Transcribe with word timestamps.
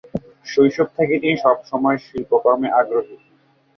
শৈশব 0.45 0.87
থেকেই 0.97 1.21
তিনি 1.23 1.35
সবসময় 1.37 1.97
শিল্পকর্মে 2.05 2.67
আগ্রহী। 2.79 3.15